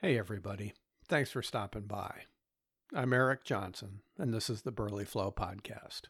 Hey, 0.00 0.16
everybody. 0.16 0.74
Thanks 1.08 1.32
for 1.32 1.42
stopping 1.42 1.88
by. 1.88 2.20
I'm 2.94 3.12
Eric 3.12 3.42
Johnson, 3.42 4.02
and 4.16 4.32
this 4.32 4.48
is 4.48 4.62
the 4.62 4.70
Burley 4.70 5.04
Flow 5.04 5.32
Podcast. 5.32 6.02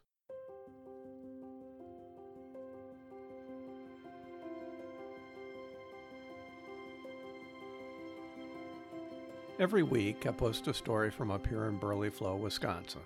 Every 9.59 9.83
week, 9.83 10.27
I 10.27 10.33
post 10.33 10.69
a 10.69 10.75
story 10.75 11.11
from 11.11 11.31
up 11.31 11.47
here 11.47 11.65
in 11.65 11.79
Burley 11.79 12.11
Flow, 12.11 12.37
Wisconsin, 12.37 13.01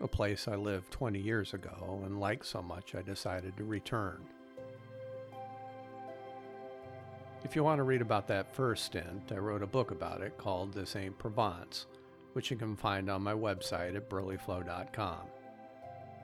a 0.00 0.08
place 0.08 0.48
I 0.48 0.54
lived 0.54 0.90
20 0.92 1.18
years 1.18 1.52
ago 1.52 2.00
and 2.06 2.18
liked 2.18 2.46
so 2.46 2.62
much 2.62 2.94
I 2.94 3.02
decided 3.02 3.54
to 3.58 3.64
return. 3.64 4.26
If 7.46 7.54
you 7.54 7.62
want 7.62 7.78
to 7.78 7.84
read 7.84 8.02
about 8.02 8.26
that 8.26 8.52
first 8.56 8.86
stint, 8.86 9.30
I 9.30 9.36
wrote 9.36 9.62
a 9.62 9.68
book 9.68 9.92
about 9.92 10.20
it 10.20 10.36
called 10.36 10.74
This 10.74 10.96
Ain't 10.96 11.16
Provence, 11.16 11.86
which 12.32 12.50
you 12.50 12.56
can 12.56 12.74
find 12.74 13.08
on 13.08 13.22
my 13.22 13.34
website 13.34 13.94
at 13.94 14.10
burleyflow.com. 14.10 15.20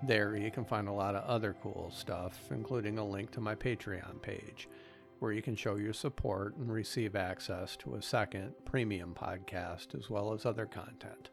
There 0.03 0.35
you 0.35 0.51
can 0.51 0.65
find 0.65 0.89
a 0.89 0.93
lot 0.93 1.15
of 1.15 1.23
other 1.23 1.55
cool 1.63 1.93
stuff, 1.95 2.41
including 2.51 2.99
a 2.99 3.07
link 3.07 3.31
to 3.31 3.41
my 3.41 3.55
Patreon 3.55 4.21
page, 4.21 4.69
where 5.21 5.31
you 5.31 5.43
can 5.43 5.55
show 5.55 5.77
your 5.77 5.93
support 5.93 6.57
and 6.57 6.73
receive 6.73 7.15
access 7.15 7.77
to 7.77 7.95
a 7.95 8.03
second 8.03 8.53
premium 8.65 9.15
podcast 9.15 9.97
as 9.97 10.11
well 10.11 10.33
as 10.33 10.45
other 10.45 10.67
content. 10.67 11.31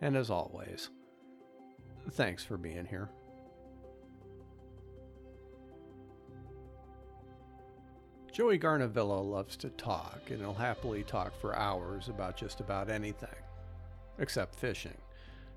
And 0.00 0.16
as 0.16 0.30
always, 0.30 0.90
thanks 2.12 2.44
for 2.44 2.56
being 2.56 2.86
here. 2.86 3.10
Joey 8.36 8.58
Garnavillo 8.58 9.22
loves 9.22 9.56
to 9.56 9.70
talk, 9.70 10.20
and 10.28 10.40
he'll 10.40 10.52
happily 10.52 11.02
talk 11.02 11.34
for 11.40 11.56
hours 11.56 12.10
about 12.10 12.36
just 12.36 12.60
about 12.60 12.90
anything, 12.90 13.30
except 14.18 14.56
fishing, 14.56 14.98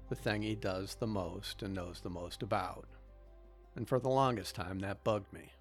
the 0.07 0.15
thing 0.15 0.41
he 0.41 0.55
does 0.55 0.95
the 0.95 1.05
most 1.05 1.61
and 1.61 1.73
knows 1.73 1.99
the 1.99 2.09
most 2.09 2.41
about. 2.41 2.87
And 3.75 3.85
for 3.85 3.99
the 3.99 4.07
longest 4.07 4.55
time, 4.55 4.79
that 4.79 5.03
bugged 5.03 5.33
me. 5.33 5.51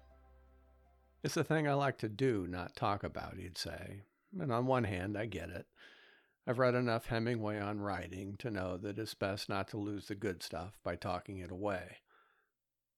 It's 1.21 1.33
the 1.33 1.43
thing 1.43 1.67
I 1.67 1.73
like 1.73 1.97
to 1.97 2.07
do, 2.07 2.47
not 2.47 2.77
talk 2.77 3.03
about, 3.03 3.35
he'd 3.37 3.57
say. 3.57 4.03
And 4.39 4.49
on 4.49 4.65
one 4.65 4.85
hand, 4.85 5.17
I 5.17 5.25
get 5.25 5.49
it. 5.49 5.65
I've 6.47 6.57
read 6.57 6.73
enough 6.73 7.07
Hemingway 7.07 7.59
on 7.59 7.81
writing 7.81 8.37
to 8.37 8.49
know 8.49 8.77
that 8.77 8.97
it's 8.97 9.13
best 9.13 9.49
not 9.49 9.67
to 9.71 9.77
lose 9.77 10.07
the 10.07 10.15
good 10.15 10.41
stuff 10.41 10.79
by 10.85 10.95
talking 10.95 11.39
it 11.39 11.51
away. 11.51 11.97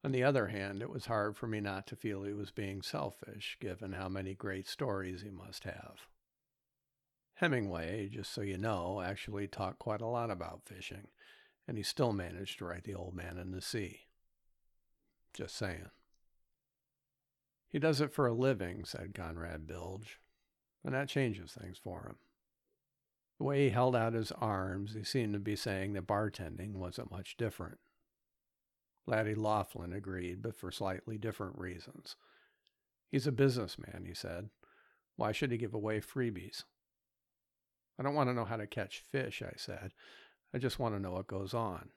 On 0.04 0.12
the 0.12 0.24
other 0.24 0.48
hand, 0.48 0.82
it 0.82 0.90
was 0.90 1.06
hard 1.06 1.38
for 1.38 1.48
me 1.48 1.60
not 1.60 1.86
to 1.88 1.96
feel 1.96 2.24
he 2.24 2.34
was 2.34 2.50
being 2.50 2.82
selfish, 2.82 3.58
given 3.60 3.94
how 3.94 4.10
many 4.10 4.34
great 4.34 4.68
stories 4.68 5.22
he 5.22 5.30
must 5.30 5.64
have. 5.64 6.08
Hemingway, 7.36 8.10
just 8.10 8.34
so 8.34 8.42
you 8.42 8.58
know, 8.58 9.02
actually 9.02 9.48
talked 9.48 9.80
quite 9.80 10.02
a 10.02 10.08
lot 10.08 10.32
about 10.32 10.66
fishing, 10.66 11.08
and 11.68 11.78
he 11.78 11.84
still 11.84 12.14
managed 12.14 12.58
to 12.58 12.66
write 12.66 12.84
The 12.84 12.96
Old 12.96 13.14
Man 13.14 13.38
and 13.38 13.54
the 13.54 13.62
Sea. 13.62 14.02
Just 15.34 15.56
saying. 15.56 15.90
He 17.70 17.80
does 17.80 18.02
it 18.02 18.12
for 18.12 18.28
a 18.28 18.34
living, 18.34 18.84
said 18.86 19.14
Conrad 19.14 19.68
Bilge, 19.68 20.20
and 20.84 20.94
that 20.96 21.10
changes 21.10 21.54
things 21.54 21.78
for 21.82 22.04
him. 22.04 22.16
The 23.38 23.44
way 23.44 23.66
he 23.66 23.70
held 23.70 23.96
out 23.96 24.14
his 24.14 24.32
arms, 24.34 24.94
he 24.94 25.04
seemed 25.04 25.34
to 25.34 25.40
be 25.40 25.56
saying 25.56 25.94
that 25.94 26.06
bartending 26.08 26.74
wasn't 26.74 27.12
much 27.12 27.38
different. 27.38 27.80
Laddie 29.08 29.36
Laughlin 29.36 29.94
agreed, 29.94 30.42
but 30.42 30.56
for 30.56 30.72
slightly 30.72 31.18
different 31.18 31.58
reasons. 31.58 32.16
He's 33.10 33.28
a 33.28 33.32
businessman, 33.32 34.06
he 34.06 34.14
said. 34.14 34.50
Why 35.16 35.32
should 35.32 35.52
he 35.52 35.58
give 35.58 35.74
away 35.74 36.00
freebies? 36.00 36.64
I 38.00 38.04
don't 38.04 38.16
want 38.16 38.30
to 38.30 38.34
know 38.34 38.46
how 38.46 38.58
to 38.58 38.68
catch 38.68 39.04
fish, 39.12 39.42
I 39.42 39.54
said. 39.58 39.94
I 40.54 40.58
just 40.58 40.80
want 40.80 40.96
to 40.96 41.02
know 41.02 41.12
what 41.12 41.28
goes 41.28 41.54
on. 41.54 41.90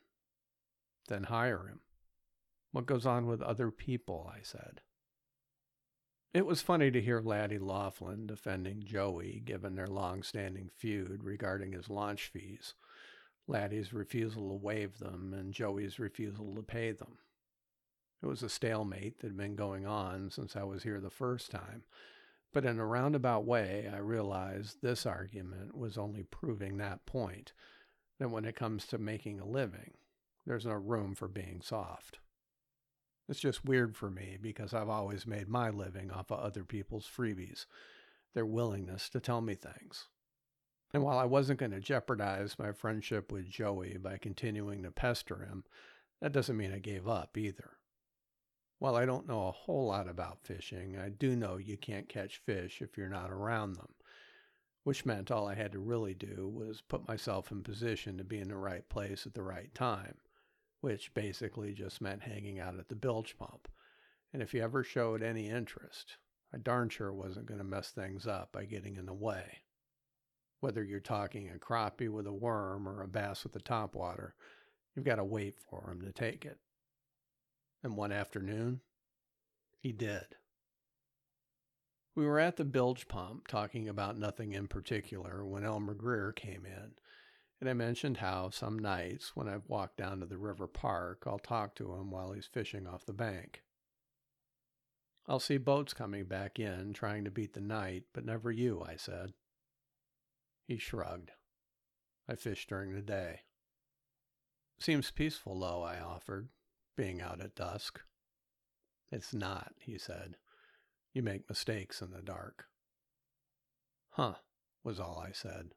Then 1.08 1.24
hire 1.24 1.66
him. 1.66 1.80
What 2.72 2.86
goes 2.86 3.06
on 3.06 3.26
with 3.26 3.40
other 3.40 3.70
people, 3.70 4.30
I 4.34 4.40
said. 4.42 4.80
It 6.32 6.46
was 6.46 6.62
funny 6.62 6.90
to 6.90 7.00
hear 7.00 7.20
Laddie 7.20 7.60
Laughlin 7.60 8.26
defending 8.26 8.82
Joey, 8.84 9.40
given 9.44 9.76
their 9.76 9.86
long 9.86 10.24
standing 10.24 10.68
feud 10.68 11.22
regarding 11.22 11.72
his 11.72 11.88
launch 11.88 12.26
fees, 12.26 12.74
Laddie's 13.46 13.92
refusal 13.92 14.48
to 14.48 14.54
waive 14.54 14.98
them, 14.98 15.34
and 15.36 15.52
Joey's 15.52 15.98
refusal 15.98 16.54
to 16.54 16.62
pay 16.62 16.92
them. 16.92 17.18
It 18.22 18.26
was 18.26 18.42
a 18.42 18.48
stalemate 18.48 19.18
that 19.18 19.28
had 19.28 19.36
been 19.36 19.54
going 19.54 19.86
on 19.86 20.30
since 20.30 20.56
I 20.56 20.62
was 20.62 20.82
here 20.82 21.00
the 21.00 21.10
first 21.10 21.50
time, 21.50 21.84
but 22.54 22.64
in 22.64 22.78
a 22.78 22.86
roundabout 22.86 23.44
way, 23.44 23.90
I 23.92 23.98
realized 23.98 24.80
this 24.80 25.04
argument 25.04 25.76
was 25.76 25.98
only 25.98 26.22
proving 26.22 26.78
that 26.78 27.04
point 27.04 27.52
that 28.18 28.30
when 28.30 28.44
it 28.44 28.56
comes 28.56 28.86
to 28.86 28.98
making 28.98 29.40
a 29.40 29.46
living, 29.46 29.94
there's 30.46 30.64
no 30.64 30.74
room 30.74 31.14
for 31.14 31.28
being 31.28 31.60
soft. 31.62 32.20
It's 33.28 33.40
just 33.40 33.64
weird 33.64 33.96
for 33.96 34.10
me 34.10 34.38
because 34.40 34.72
I've 34.72 34.88
always 34.88 35.26
made 35.26 35.48
my 35.48 35.70
living 35.70 36.10
off 36.10 36.30
of 36.30 36.40
other 36.40 36.64
people's 36.64 37.08
freebies, 37.08 37.66
their 38.34 38.46
willingness 38.46 39.08
to 39.10 39.20
tell 39.20 39.40
me 39.40 39.54
things. 39.54 40.08
And 40.94 41.02
while 41.02 41.18
I 41.18 41.26
wasn't 41.26 41.58
going 41.58 41.72
to 41.72 41.80
jeopardize 41.80 42.58
my 42.58 42.72
friendship 42.72 43.30
with 43.30 43.50
Joey 43.50 43.98
by 43.98 44.16
continuing 44.16 44.82
to 44.84 44.90
pester 44.90 45.44
him, 45.44 45.64
that 46.22 46.32
doesn't 46.32 46.56
mean 46.56 46.72
I 46.72 46.78
gave 46.78 47.06
up 47.06 47.36
either. 47.36 47.72
While 48.78 48.96
I 48.96 49.04
don't 49.04 49.28
know 49.28 49.46
a 49.48 49.52
whole 49.52 49.88
lot 49.88 50.08
about 50.08 50.44
fishing, 50.44 50.96
I 50.96 51.10
do 51.10 51.36
know 51.36 51.58
you 51.58 51.76
can't 51.76 52.08
catch 52.08 52.38
fish 52.38 52.80
if 52.80 52.96
you're 52.96 53.08
not 53.10 53.30
around 53.30 53.74
them, 53.74 53.94
which 54.84 55.04
meant 55.04 55.30
all 55.30 55.46
I 55.46 55.54
had 55.54 55.72
to 55.72 55.78
really 55.78 56.14
do 56.14 56.48
was 56.48 56.80
put 56.80 57.06
myself 57.06 57.50
in 57.50 57.62
position 57.62 58.16
to 58.16 58.24
be 58.24 58.38
in 58.38 58.48
the 58.48 58.56
right 58.56 58.88
place 58.88 59.26
at 59.26 59.34
the 59.34 59.42
right 59.42 59.74
time 59.74 60.14
which 60.84 61.14
basically 61.14 61.72
just 61.72 62.02
meant 62.02 62.24
hanging 62.24 62.60
out 62.60 62.78
at 62.78 62.90
the 62.90 62.94
bilge 62.94 63.38
pump. 63.38 63.68
And 64.34 64.42
if 64.42 64.52
you 64.52 64.62
ever 64.62 64.84
showed 64.84 65.22
any 65.22 65.48
interest, 65.48 66.18
I 66.52 66.58
darn 66.58 66.90
sure 66.90 67.10
wasn't 67.10 67.46
going 67.46 67.56
to 67.56 67.64
mess 67.64 67.88
things 67.88 68.26
up 68.26 68.52
by 68.52 68.66
getting 68.66 68.96
in 68.96 69.06
the 69.06 69.14
way. 69.14 69.62
Whether 70.64 70.82
you're 70.82 70.98
talking 70.98 71.50
a 71.50 71.58
crappie 71.58 72.08
with 72.08 72.26
a 72.26 72.32
worm 72.32 72.88
or 72.88 73.02
a 73.02 73.06
bass 73.06 73.44
with 73.44 73.54
a 73.54 73.60
topwater, 73.60 74.32
you've 74.96 75.04
got 75.04 75.16
to 75.16 75.24
wait 75.24 75.58
for 75.60 75.90
him 75.90 76.00
to 76.00 76.10
take 76.10 76.46
it. 76.46 76.58
And 77.82 77.98
one 77.98 78.10
afternoon, 78.10 78.80
he 79.78 79.92
did. 79.92 80.24
We 82.14 82.24
were 82.24 82.40
at 82.40 82.56
the 82.56 82.64
bilge 82.64 83.08
pump 83.08 83.46
talking 83.46 83.90
about 83.90 84.16
nothing 84.16 84.54
in 84.54 84.66
particular 84.66 85.44
when 85.44 85.66
Elmer 85.66 85.92
Greer 85.92 86.32
came 86.32 86.64
in 86.64 86.94
and 87.60 87.68
I 87.68 87.74
mentioned 87.74 88.16
how 88.16 88.48
some 88.48 88.78
nights 88.78 89.36
when 89.36 89.50
I've 89.50 89.68
walked 89.68 89.98
down 89.98 90.20
to 90.20 90.26
the 90.26 90.38
river 90.38 90.66
park, 90.66 91.24
I'll 91.26 91.38
talk 91.38 91.74
to 91.74 91.92
him 91.92 92.10
while 92.10 92.32
he's 92.32 92.46
fishing 92.46 92.86
off 92.86 93.04
the 93.04 93.12
bank. 93.12 93.64
I'll 95.28 95.40
see 95.40 95.58
boats 95.58 95.92
coming 95.92 96.24
back 96.24 96.58
in, 96.58 96.94
trying 96.94 97.24
to 97.24 97.30
beat 97.30 97.52
the 97.52 97.60
night, 97.60 98.04
but 98.14 98.24
never 98.24 98.50
you, 98.50 98.82
I 98.82 98.96
said. 98.96 99.34
He 100.66 100.78
shrugged. 100.78 101.32
I 102.28 102.36
fish 102.36 102.66
during 102.66 102.94
the 102.94 103.02
day. 103.02 103.40
Seems 104.78 105.10
peaceful, 105.10 105.58
though, 105.60 105.82
I 105.82 106.00
offered, 106.00 106.48
being 106.96 107.20
out 107.20 107.40
at 107.40 107.54
dusk. 107.54 108.00
It's 109.10 109.34
not, 109.34 109.72
he 109.78 109.98
said. 109.98 110.36
You 111.12 111.22
make 111.22 111.48
mistakes 111.48 112.02
in 112.02 112.10
the 112.10 112.22
dark. 112.22 112.66
Huh, 114.10 114.34
was 114.82 114.98
all 114.98 115.22
I 115.24 115.32
said. 115.32 115.70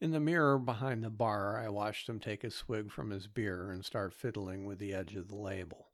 In 0.00 0.12
the 0.12 0.20
mirror 0.20 0.58
behind 0.58 1.02
the 1.02 1.10
bar, 1.10 1.58
I 1.58 1.68
watched 1.68 2.08
him 2.08 2.20
take 2.20 2.44
a 2.44 2.50
swig 2.50 2.90
from 2.90 3.10
his 3.10 3.26
beer 3.26 3.70
and 3.70 3.84
start 3.84 4.14
fiddling 4.14 4.64
with 4.64 4.78
the 4.78 4.94
edge 4.94 5.14
of 5.14 5.28
the 5.28 5.36
label. 5.36 5.88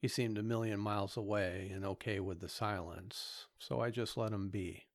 He 0.00 0.08
seemed 0.08 0.38
a 0.38 0.42
million 0.42 0.78
miles 0.78 1.16
away 1.16 1.70
and 1.74 1.84
okay 1.84 2.20
with 2.20 2.40
the 2.40 2.48
silence, 2.48 3.46
so 3.58 3.80
I 3.80 3.90
just 3.90 4.16
let 4.16 4.32
him 4.32 4.48
be. 4.48 4.87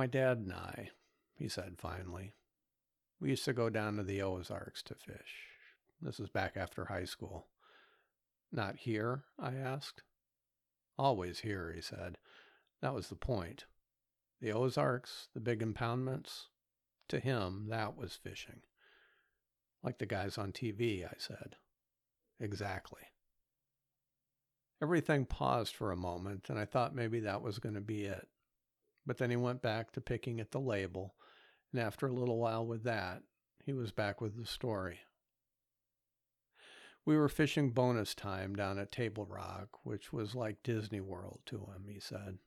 My 0.00 0.06
dad 0.06 0.38
and 0.38 0.54
I, 0.54 0.88
he 1.34 1.46
said 1.46 1.74
finally, 1.76 2.32
we 3.20 3.28
used 3.28 3.44
to 3.44 3.52
go 3.52 3.68
down 3.68 3.98
to 3.98 4.02
the 4.02 4.22
Ozarks 4.22 4.82
to 4.84 4.94
fish. 4.94 5.44
This 6.00 6.18
was 6.18 6.30
back 6.30 6.56
after 6.56 6.86
high 6.86 7.04
school. 7.04 7.48
Not 8.50 8.76
here? 8.76 9.24
I 9.38 9.56
asked. 9.56 10.02
Always 10.96 11.40
here, 11.40 11.70
he 11.74 11.82
said. 11.82 12.16
That 12.80 12.94
was 12.94 13.08
the 13.08 13.14
point. 13.14 13.66
The 14.40 14.52
Ozarks, 14.52 15.28
the 15.34 15.40
big 15.40 15.60
impoundments, 15.60 16.46
to 17.10 17.20
him, 17.20 17.66
that 17.68 17.94
was 17.94 18.14
fishing. 18.14 18.62
Like 19.82 19.98
the 19.98 20.06
guys 20.06 20.38
on 20.38 20.52
TV, 20.52 21.04
I 21.04 21.16
said. 21.18 21.56
Exactly. 22.40 23.02
Everything 24.82 25.26
paused 25.26 25.76
for 25.76 25.92
a 25.92 25.96
moment, 25.96 26.48
and 26.48 26.58
I 26.58 26.64
thought 26.64 26.94
maybe 26.94 27.20
that 27.20 27.42
was 27.42 27.58
going 27.58 27.74
to 27.74 27.82
be 27.82 28.04
it. 28.04 28.26
But 29.06 29.18
then 29.18 29.30
he 29.30 29.36
went 29.36 29.62
back 29.62 29.92
to 29.92 30.00
picking 30.00 30.40
at 30.40 30.50
the 30.50 30.60
label, 30.60 31.14
and 31.72 31.80
after 31.80 32.06
a 32.06 32.12
little 32.12 32.38
while 32.38 32.66
with 32.66 32.84
that, 32.84 33.22
he 33.64 33.72
was 33.72 33.92
back 33.92 34.20
with 34.20 34.36
the 34.36 34.46
story. 34.46 35.00
We 37.06 37.16
were 37.16 37.28
fishing 37.28 37.70
bonus 37.70 38.14
time 38.14 38.54
down 38.54 38.78
at 38.78 38.92
Table 38.92 39.24
Rock, 39.24 39.84
which 39.84 40.12
was 40.12 40.34
like 40.34 40.62
Disney 40.62 41.00
World 41.00 41.40
to 41.46 41.58
him, 41.58 41.86
he 41.88 41.98
said. 41.98 42.38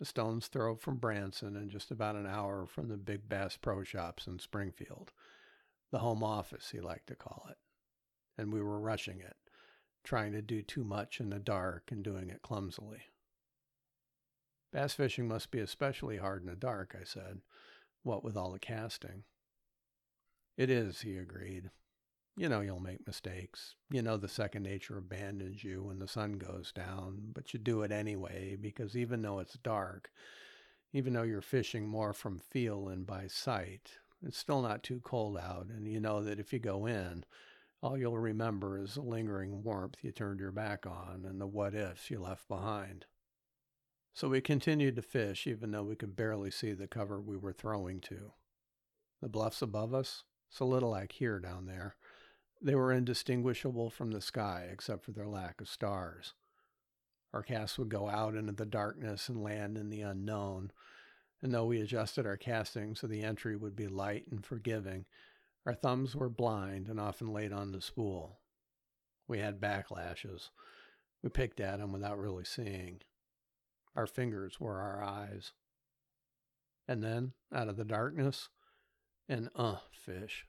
a 0.00 0.04
stone's 0.04 0.48
throw 0.48 0.76
from 0.76 0.96
Branson 0.96 1.56
and 1.56 1.70
just 1.70 1.90
about 1.90 2.16
an 2.16 2.26
hour 2.26 2.66
from 2.66 2.88
the 2.88 2.96
big 2.96 3.28
Bass 3.28 3.56
Pro 3.56 3.82
Shops 3.82 4.26
in 4.26 4.38
Springfield. 4.38 5.12
The 5.90 5.98
home 5.98 6.22
office, 6.22 6.70
he 6.70 6.80
liked 6.80 7.08
to 7.08 7.14
call 7.14 7.46
it. 7.50 7.58
And 8.36 8.52
we 8.52 8.62
were 8.62 8.80
rushing 8.80 9.20
it, 9.20 9.36
trying 10.02 10.32
to 10.32 10.42
do 10.42 10.62
too 10.62 10.84
much 10.84 11.20
in 11.20 11.30
the 11.30 11.38
dark 11.38 11.90
and 11.90 12.02
doing 12.02 12.30
it 12.30 12.42
clumsily. 12.42 13.02
Bass 14.74 14.92
fishing 14.92 15.28
must 15.28 15.52
be 15.52 15.60
especially 15.60 16.16
hard 16.16 16.42
in 16.42 16.48
the 16.48 16.56
dark, 16.56 16.96
I 17.00 17.04
said, 17.04 17.42
what 18.02 18.24
with 18.24 18.36
all 18.36 18.50
the 18.50 18.58
casting. 18.58 19.22
It 20.56 20.68
is, 20.68 21.02
he 21.02 21.16
agreed. 21.16 21.70
You 22.36 22.48
know 22.48 22.60
you'll 22.60 22.80
make 22.80 23.06
mistakes. 23.06 23.76
You 23.88 24.02
know 24.02 24.16
the 24.16 24.26
second 24.26 24.64
nature 24.64 24.98
abandons 24.98 25.62
you 25.62 25.84
when 25.84 26.00
the 26.00 26.08
sun 26.08 26.32
goes 26.32 26.72
down, 26.72 27.30
but 27.32 27.54
you 27.54 27.60
do 27.60 27.82
it 27.82 27.92
anyway 27.92 28.56
because 28.60 28.96
even 28.96 29.22
though 29.22 29.38
it's 29.38 29.54
dark, 29.62 30.10
even 30.92 31.12
though 31.12 31.22
you're 31.22 31.40
fishing 31.40 31.86
more 31.86 32.12
from 32.12 32.40
feel 32.40 32.86
than 32.86 33.04
by 33.04 33.28
sight, 33.28 33.92
it's 34.26 34.38
still 34.38 34.60
not 34.60 34.82
too 34.82 35.00
cold 35.04 35.38
out, 35.38 35.68
and 35.68 35.86
you 35.86 36.00
know 36.00 36.20
that 36.24 36.40
if 36.40 36.52
you 36.52 36.58
go 36.58 36.86
in, 36.86 37.24
all 37.80 37.96
you'll 37.96 38.18
remember 38.18 38.80
is 38.80 38.94
the 38.94 39.02
lingering 39.02 39.62
warmth 39.62 40.02
you 40.02 40.10
turned 40.10 40.40
your 40.40 40.50
back 40.50 40.84
on 40.84 41.24
and 41.24 41.40
the 41.40 41.46
what 41.46 41.76
ifs 41.76 42.10
you 42.10 42.18
left 42.18 42.48
behind. 42.48 43.06
So 44.14 44.28
we 44.28 44.40
continued 44.40 44.94
to 44.94 45.02
fish 45.02 45.44
even 45.44 45.72
though 45.72 45.82
we 45.82 45.96
could 45.96 46.14
barely 46.14 46.52
see 46.52 46.72
the 46.72 46.86
cover 46.86 47.20
we 47.20 47.36
were 47.36 47.52
throwing 47.52 48.00
to. 48.02 48.32
The 49.20 49.28
bluffs 49.28 49.60
above 49.60 49.92
us, 49.92 50.22
so 50.48 50.64
little 50.64 50.90
like 50.90 51.12
here 51.12 51.40
down 51.40 51.66
there, 51.66 51.96
they 52.62 52.76
were 52.76 52.92
indistinguishable 52.92 53.90
from 53.90 54.12
the 54.12 54.20
sky 54.20 54.68
except 54.70 55.04
for 55.04 55.10
their 55.10 55.26
lack 55.26 55.60
of 55.60 55.68
stars. 55.68 56.34
Our 57.32 57.42
casts 57.42 57.76
would 57.76 57.88
go 57.88 58.08
out 58.08 58.36
into 58.36 58.52
the 58.52 58.64
darkness 58.64 59.28
and 59.28 59.42
land 59.42 59.76
in 59.76 59.90
the 59.90 60.02
unknown, 60.02 60.70
and 61.42 61.52
though 61.52 61.66
we 61.66 61.80
adjusted 61.80 62.24
our 62.24 62.36
casting 62.36 62.94
so 62.94 63.08
the 63.08 63.22
entry 63.22 63.56
would 63.56 63.74
be 63.74 63.88
light 63.88 64.26
and 64.30 64.46
forgiving, 64.46 65.06
our 65.66 65.74
thumbs 65.74 66.14
were 66.14 66.28
blind 66.28 66.86
and 66.86 67.00
often 67.00 67.32
laid 67.32 67.52
on 67.52 67.72
the 67.72 67.80
spool. 67.80 68.38
We 69.26 69.40
had 69.40 69.60
backlashes. 69.60 70.50
We 71.20 71.30
picked 71.30 71.58
at 71.58 71.80
them 71.80 71.92
without 71.92 72.18
really 72.20 72.44
seeing. 72.44 73.00
Our 73.96 74.06
fingers 74.06 74.58
were 74.58 74.80
our 74.80 75.02
eyes. 75.02 75.52
And 76.86 77.02
then, 77.02 77.32
out 77.52 77.68
of 77.68 77.76
the 77.76 77.84
darkness, 77.84 78.48
an 79.28 79.50
uh 79.54 79.78
fish. 79.92 80.46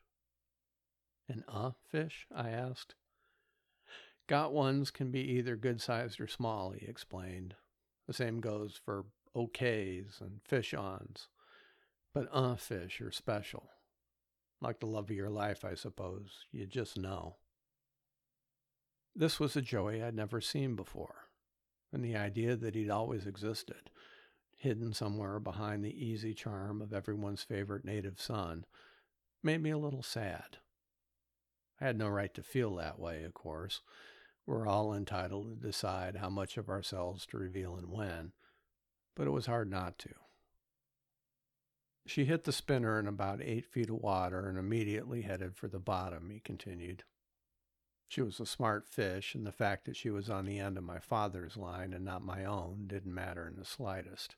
An 1.30 1.44
uh 1.47 1.71
fish? 1.89 2.27
I 2.33 2.50
asked. 2.50 2.95
Got 4.27 4.53
ones 4.53 4.92
can 4.92 5.12
be 5.12 5.21
either 5.21 5.56
good 5.56 5.81
sized 5.81 6.19
or 6.19 6.27
small, 6.27 6.71
he 6.71 6.86
explained. 6.86 7.56
The 8.07 8.13
same 8.13 8.39
goes 8.39 8.80
for 8.83 9.06
okays 9.36 10.19
and 10.19 10.42
fish 10.44 10.74
ons. 10.74 11.27
But 12.13 12.27
uh 12.31 12.56
fish 12.56 13.00
are 13.01 13.12
special. 13.12 13.69
Like 14.62 14.80
the 14.80 14.88
love 14.88 15.09
of 15.12 15.15
your 15.15 15.30
life, 15.30 15.63
I 15.63 15.75
suppose. 15.75 16.45
You 16.51 16.65
just 16.65 16.97
know. 16.97 17.36
This 19.15 19.39
was 19.39 19.56
a 19.56 19.62
Joey 19.62 20.03
I'd 20.03 20.15
never 20.15 20.42
seen 20.42 20.75
before, 20.75 21.25
and 21.95 22.03
the 22.03 22.18
idea 22.18 22.57
that 22.57 22.75
he'd 22.75 22.89
always 22.89 23.25
existed, 23.25 23.89
hidden 24.57 24.94
somewhere 24.94 25.39
behind 25.39 25.83
the 25.83 26.06
easy 26.06 26.33
charm 26.33 26.81
of 26.81 26.94
everyone's 26.94 27.42
favorite 27.42 27.86
native 27.86 28.19
son, 28.19 28.65
made 29.42 29.63
me 29.63 29.69
a 29.69 29.77
little 29.77 30.03
sad. 30.03 30.57
I 31.80 31.86
had 31.86 31.97
no 31.97 32.09
right 32.09 32.33
to 32.33 32.44
feel 32.44 32.75
that 32.75 33.00
way, 33.00 33.24
of 33.24 33.33
course. 33.33 33.81
We're 34.45 34.68
all 34.68 34.94
entitled 34.94 35.47
to 35.62 35.68
decide 35.68 36.18
how 36.18 36.30
much 36.30 36.57
of 36.57 36.69
ourselves 36.69 37.25
to 37.27 37.38
reveal 37.38 37.77
and 37.77 37.89
when, 37.89 38.33
but 39.15 39.25
it 39.25 39.31
was 39.31 39.45
hard 39.45 39.71
not 39.71 39.97
to. 40.00 40.09
She 42.06 42.25
hit 42.25 42.44
the 42.44 42.51
spinner 42.51 43.00
in 43.00 43.07
about 43.07 43.42
eight 43.42 43.65
feet 43.65 43.89
of 43.89 43.95
water 43.95 44.50
and 44.50 44.57
immediately 44.57 45.21
headed 45.21 45.56
for 45.56 45.69
the 45.69 45.80
bottom, 45.80 46.30
he 46.30 46.42
continued. 46.42 47.06
She 48.07 48.22
was 48.22 48.40
a 48.40 48.46
smart 48.46 48.88
fish, 48.88 49.36
and 49.36 49.46
the 49.46 49.52
fact 49.52 49.86
that 49.86 49.96
she 49.96 50.10
was 50.10 50.30
on 50.30 50.46
the 50.46 50.60
end 50.60 50.78
of 50.78 50.84
my 50.84 51.00
father's 51.00 51.57
line 51.57 51.94
and 51.94 52.06
not 52.06 52.24
my 52.24 52.46
own 52.46 52.86
didn't 52.88 53.13
matter 53.13 53.48
in 53.48 53.56
the 53.56 53.66
slightest. 53.66 54.36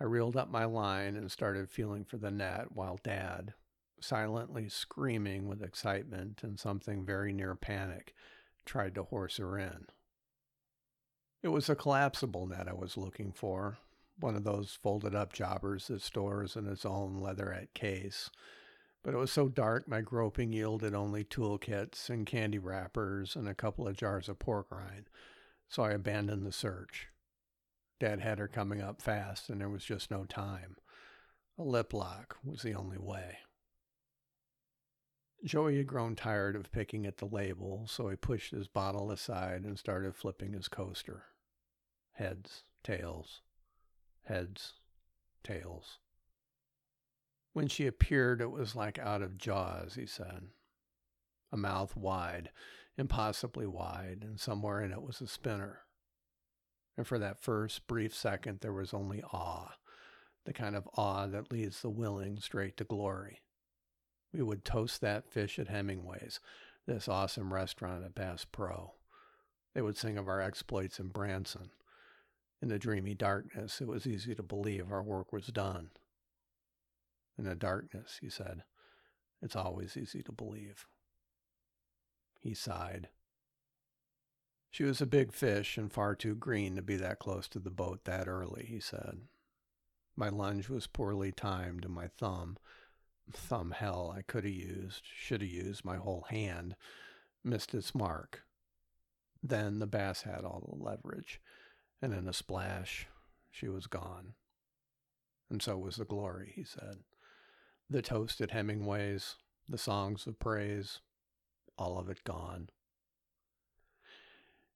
I 0.00 0.04
reeled 0.04 0.36
up 0.36 0.48
my 0.48 0.64
line 0.64 1.16
and 1.16 1.30
started 1.30 1.68
feeling 1.68 2.04
for 2.04 2.16
the 2.16 2.30
net 2.30 2.72
while 2.72 2.98
Dad, 3.02 3.54
silently 4.00 4.68
screaming 4.68 5.46
with 5.46 5.62
excitement 5.62 6.42
and 6.42 6.58
something 6.58 7.04
very 7.04 7.32
near 7.32 7.54
panic, 7.54 8.14
tried 8.64 8.94
to 8.94 9.02
horse 9.02 9.36
her 9.36 9.58
in. 9.58 9.86
It 11.42 11.48
was 11.48 11.68
a 11.68 11.74
collapsible 11.74 12.46
net 12.46 12.68
I 12.68 12.72
was 12.72 12.96
looking 12.96 13.32
for, 13.32 13.78
one 14.18 14.36
of 14.36 14.44
those 14.44 14.78
folded 14.80 15.14
up 15.14 15.32
jobbers 15.32 15.88
that 15.88 16.02
stores 16.02 16.56
in 16.56 16.66
its 16.66 16.84
own 16.84 17.18
leatherette 17.18 17.74
case. 17.74 18.30
But 19.02 19.14
it 19.14 19.18
was 19.18 19.32
so 19.32 19.48
dark 19.48 19.88
my 19.88 20.02
groping 20.02 20.52
yielded 20.52 20.94
only 20.94 21.24
toolkits 21.24 22.10
and 22.10 22.26
candy 22.26 22.58
wrappers 22.58 23.34
and 23.34 23.48
a 23.48 23.54
couple 23.54 23.88
of 23.88 23.96
jars 23.96 24.28
of 24.28 24.38
pork 24.38 24.70
rind, 24.70 25.08
so 25.68 25.82
I 25.82 25.92
abandoned 25.92 26.44
the 26.44 26.52
search. 26.52 27.08
Dad 27.98 28.20
had 28.20 28.38
her 28.38 28.48
coming 28.48 28.80
up 28.80 29.00
fast, 29.00 29.48
and 29.48 29.60
there 29.60 29.68
was 29.68 29.84
just 29.84 30.10
no 30.10 30.24
time. 30.24 30.76
A 31.58 31.62
lip 31.62 31.92
lock 31.92 32.38
was 32.44 32.62
the 32.62 32.74
only 32.74 32.98
way. 32.98 33.38
Joey 35.44 35.78
had 35.78 35.86
grown 35.86 36.16
tired 36.16 36.54
of 36.54 36.72
picking 36.72 37.06
at 37.06 37.16
the 37.16 37.26
label, 37.26 37.86
so 37.86 38.08
he 38.08 38.16
pushed 38.16 38.52
his 38.52 38.68
bottle 38.68 39.10
aside 39.10 39.64
and 39.64 39.78
started 39.78 40.14
flipping 40.14 40.52
his 40.52 40.68
coaster. 40.68 41.24
Heads, 42.12 42.64
tails, 42.82 43.40
heads, 44.24 44.74
tails. 45.42 45.98
When 47.52 47.68
she 47.68 47.86
appeared, 47.86 48.40
it 48.40 48.50
was 48.50 48.76
like 48.76 48.98
out 48.98 49.22
of 49.22 49.38
Jaws, 49.38 49.94
he 49.94 50.06
said. 50.06 50.48
A 51.52 51.56
mouth 51.56 51.96
wide, 51.96 52.50
impossibly 52.96 53.66
wide, 53.66 54.18
and 54.22 54.38
somewhere 54.38 54.80
in 54.80 54.92
it 54.92 55.02
was 55.02 55.20
a 55.20 55.26
spinner. 55.26 55.80
And 56.96 57.06
for 57.06 57.18
that 57.18 57.42
first 57.42 57.86
brief 57.86 58.14
second, 58.14 58.60
there 58.60 58.72
was 58.72 58.94
only 58.94 59.22
awe, 59.22 59.74
the 60.44 60.52
kind 60.52 60.76
of 60.76 60.88
awe 60.96 61.26
that 61.26 61.50
leads 61.50 61.82
the 61.82 61.90
willing 61.90 62.38
straight 62.38 62.76
to 62.76 62.84
glory. 62.84 63.40
We 64.32 64.42
would 64.42 64.64
toast 64.64 65.00
that 65.00 65.32
fish 65.32 65.58
at 65.58 65.68
Hemingway's, 65.68 66.38
this 66.86 67.08
awesome 67.08 67.52
restaurant 67.52 68.04
at 68.04 68.14
Bass 68.14 68.44
Pro. 68.44 68.94
They 69.74 69.82
would 69.82 69.96
sing 69.96 70.18
of 70.18 70.28
our 70.28 70.40
exploits 70.40 71.00
in 71.00 71.08
Branson. 71.08 71.70
In 72.62 72.68
the 72.68 72.78
dreamy 72.78 73.14
darkness, 73.14 73.80
it 73.80 73.88
was 73.88 74.06
easy 74.06 74.34
to 74.34 74.42
believe 74.42 74.92
our 74.92 75.02
work 75.02 75.32
was 75.32 75.46
done. 75.46 75.90
In 77.40 77.46
the 77.46 77.54
darkness, 77.54 78.18
he 78.20 78.28
said, 78.28 78.64
it's 79.40 79.56
always 79.56 79.96
easy 79.96 80.22
to 80.24 80.30
believe. 80.30 80.84
He 82.38 82.52
sighed. 82.52 83.08
She 84.70 84.84
was 84.84 85.00
a 85.00 85.06
big 85.06 85.32
fish 85.32 85.78
and 85.78 85.90
far 85.90 86.14
too 86.14 86.34
green 86.34 86.76
to 86.76 86.82
be 86.82 86.96
that 86.96 87.18
close 87.18 87.48
to 87.48 87.58
the 87.58 87.70
boat 87.70 88.04
that 88.04 88.28
early, 88.28 88.66
he 88.68 88.78
said. 88.78 89.22
My 90.14 90.28
lunge 90.28 90.68
was 90.68 90.86
poorly 90.86 91.32
timed, 91.32 91.86
and 91.86 91.94
my 91.94 92.08
thumb, 92.08 92.58
thumb 93.32 93.70
hell 93.70 94.14
I 94.14 94.20
could 94.20 94.44
have 94.44 94.52
used, 94.52 95.04
should 95.06 95.40
have 95.40 95.50
used 95.50 95.82
my 95.82 95.96
whole 95.96 96.26
hand, 96.28 96.76
missed 97.42 97.74
its 97.74 97.94
mark. 97.94 98.42
Then 99.42 99.78
the 99.78 99.86
bass 99.86 100.24
had 100.24 100.44
all 100.44 100.62
the 100.68 100.84
leverage, 100.84 101.40
and 102.02 102.12
in 102.12 102.28
a 102.28 102.34
splash, 102.34 103.06
she 103.50 103.66
was 103.66 103.86
gone. 103.86 104.34
And 105.48 105.62
so 105.62 105.78
was 105.78 105.96
the 105.96 106.04
glory, 106.04 106.52
he 106.54 106.64
said. 106.64 106.98
The 107.92 108.02
toast 108.02 108.40
at 108.40 108.52
Hemingway's, 108.52 109.34
the 109.68 109.76
songs 109.76 110.28
of 110.28 110.38
praise, 110.38 111.00
all 111.76 111.98
of 111.98 112.08
it 112.08 112.22
gone. 112.22 112.70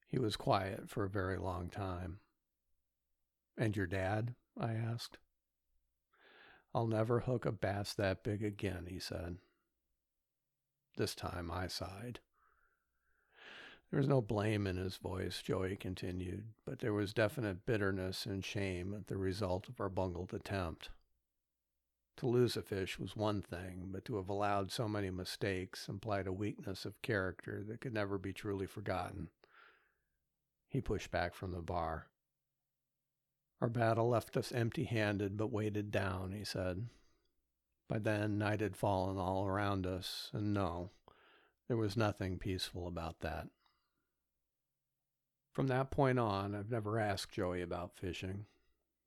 He 0.08 0.18
was 0.18 0.36
quiet 0.36 0.90
for 0.90 1.04
a 1.04 1.08
very 1.08 1.38
long 1.38 1.68
time. 1.68 2.18
And 3.56 3.76
your 3.76 3.86
dad? 3.86 4.34
I 4.58 4.72
asked. 4.72 5.18
I'll 6.74 6.88
never 6.88 7.20
hook 7.20 7.46
a 7.46 7.52
bass 7.52 7.94
that 7.94 8.24
big 8.24 8.42
again, 8.42 8.86
he 8.88 8.98
said. 8.98 9.36
This 10.96 11.14
time 11.14 11.52
I 11.52 11.68
sighed. 11.68 12.18
There 13.90 13.98
was 13.98 14.08
no 14.08 14.20
blame 14.20 14.66
in 14.66 14.76
his 14.76 14.96
voice, 14.96 15.40
Joey 15.40 15.76
continued, 15.76 16.46
but 16.66 16.80
there 16.80 16.92
was 16.92 17.14
definite 17.14 17.64
bitterness 17.64 18.26
and 18.26 18.44
shame 18.44 18.92
at 18.92 19.06
the 19.06 19.16
result 19.16 19.68
of 19.68 19.80
our 19.80 19.88
bungled 19.88 20.34
attempt. 20.34 20.90
To 22.18 22.26
lose 22.28 22.56
a 22.56 22.62
fish 22.62 22.98
was 22.98 23.16
one 23.16 23.42
thing, 23.42 23.88
but 23.90 24.04
to 24.04 24.16
have 24.16 24.28
allowed 24.28 24.70
so 24.70 24.88
many 24.88 25.10
mistakes 25.10 25.88
implied 25.88 26.26
a 26.26 26.32
weakness 26.32 26.84
of 26.84 27.02
character 27.02 27.64
that 27.66 27.80
could 27.80 27.92
never 27.92 28.18
be 28.18 28.32
truly 28.32 28.66
forgotten. 28.66 29.30
He 30.68 30.80
pushed 30.80 31.10
back 31.10 31.34
from 31.34 31.52
the 31.52 31.60
bar. 31.60 32.08
Our 33.60 33.68
battle 33.68 34.08
left 34.08 34.36
us 34.36 34.52
empty 34.52 34.84
handed 34.84 35.36
but 35.36 35.52
weighted 35.52 35.90
down, 35.90 36.32
he 36.32 36.44
said. 36.44 36.88
By 37.88 37.98
then, 37.98 38.38
night 38.38 38.60
had 38.60 38.76
fallen 38.76 39.18
all 39.18 39.46
around 39.46 39.86
us, 39.86 40.30
and 40.32 40.54
no, 40.54 40.90
there 41.68 41.76
was 41.76 41.96
nothing 41.96 42.38
peaceful 42.38 42.86
about 42.86 43.20
that. 43.20 43.48
From 45.52 45.66
that 45.68 45.90
point 45.90 46.18
on, 46.18 46.54
I've 46.54 46.70
never 46.70 46.98
asked 46.98 47.32
Joey 47.32 47.62
about 47.62 47.96
fishing. 47.96 48.46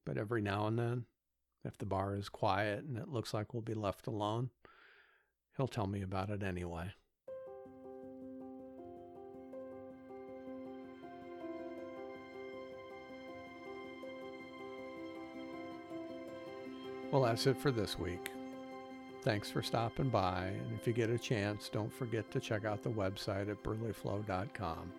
but 0.08 0.18
every 0.18 0.42
now 0.42 0.68
and 0.68 0.80
then, 0.80 1.06
if 1.68 1.78
the 1.78 1.86
bar 1.86 2.16
is 2.16 2.30
quiet 2.30 2.84
and 2.86 2.98
it 2.98 3.10
looks 3.10 3.34
like 3.34 3.54
we'll 3.54 3.62
be 3.62 3.74
left 3.74 4.08
alone, 4.08 4.50
he'll 5.56 5.68
tell 5.68 5.88
me 5.88 6.02
about 6.02 6.30
it 6.30 6.42
anyway. 6.42 6.92
Well, 17.12 17.24
that's 17.24 17.48
it 17.48 17.58
for 17.58 17.72
this 17.72 17.98
week. 17.98 18.32
Thanks 19.24 19.50
for 19.50 19.62
stopping 19.62 20.10
by, 20.10 20.46
and 20.46 20.80
if 20.80 20.86
you 20.86 20.94
get 20.94 21.10
a 21.10 21.18
chance, 21.18 21.70
don't 21.70 21.92
forget 21.92 22.30
to 22.32 22.40
check 22.40 22.66
out 22.66 22.84
the 22.84 22.90
website 22.90 23.50
at 23.50 23.62
burleyflow.com. 23.64 24.92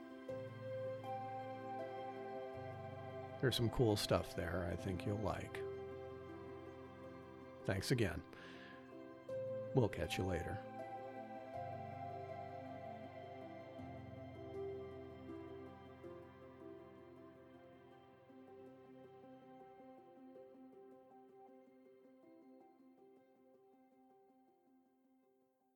There's 3.40 3.56
some 3.56 3.68
cool 3.70 3.96
stuff 3.96 4.34
there 4.34 4.68
I 4.72 4.76
think 4.76 5.06
you'll 5.06 5.20
like. 5.22 5.60
Thanks 7.68 7.90
again. 7.90 8.22
We'll 9.74 9.88
catch 9.88 10.16
you 10.16 10.24
later. 10.24 10.58